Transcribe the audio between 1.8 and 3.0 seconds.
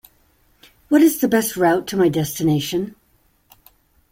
to my destination?